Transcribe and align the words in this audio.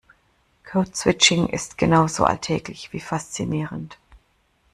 Code 0.63 0.95
Switching 0.95 1.47
ist 1.47 1.77
genauso 1.77 2.23
alltäglich 2.25 2.91
wie 2.91 2.99
faszinierend. 3.01 3.99